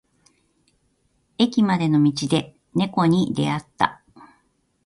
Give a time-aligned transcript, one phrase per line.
[1.37, 4.01] 駅までの道で猫に出会った。